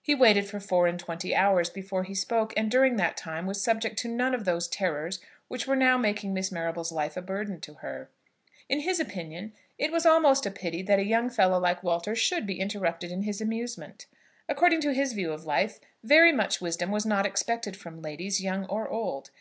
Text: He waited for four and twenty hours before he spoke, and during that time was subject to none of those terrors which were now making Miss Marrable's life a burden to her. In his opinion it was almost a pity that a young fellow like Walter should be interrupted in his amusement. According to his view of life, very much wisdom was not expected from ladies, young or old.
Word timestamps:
He 0.00 0.14
waited 0.14 0.46
for 0.46 0.60
four 0.60 0.86
and 0.86 0.96
twenty 0.96 1.34
hours 1.34 1.68
before 1.68 2.04
he 2.04 2.14
spoke, 2.14 2.54
and 2.56 2.70
during 2.70 2.94
that 2.98 3.16
time 3.16 3.46
was 3.48 3.60
subject 3.60 3.98
to 3.98 4.08
none 4.08 4.32
of 4.32 4.44
those 4.44 4.68
terrors 4.68 5.18
which 5.48 5.66
were 5.66 5.74
now 5.74 5.98
making 5.98 6.32
Miss 6.32 6.52
Marrable's 6.52 6.92
life 6.92 7.16
a 7.16 7.20
burden 7.20 7.60
to 7.62 7.74
her. 7.82 8.08
In 8.68 8.78
his 8.78 9.00
opinion 9.00 9.52
it 9.76 9.90
was 9.90 10.06
almost 10.06 10.46
a 10.46 10.52
pity 10.52 10.82
that 10.82 11.00
a 11.00 11.04
young 11.04 11.30
fellow 11.30 11.58
like 11.58 11.82
Walter 11.82 12.14
should 12.14 12.46
be 12.46 12.60
interrupted 12.60 13.10
in 13.10 13.22
his 13.22 13.40
amusement. 13.40 14.06
According 14.48 14.80
to 14.82 14.94
his 14.94 15.14
view 15.14 15.32
of 15.32 15.44
life, 15.44 15.80
very 16.04 16.30
much 16.30 16.60
wisdom 16.60 16.92
was 16.92 17.04
not 17.04 17.26
expected 17.26 17.76
from 17.76 18.00
ladies, 18.00 18.40
young 18.40 18.64
or 18.66 18.88
old. 18.88 19.32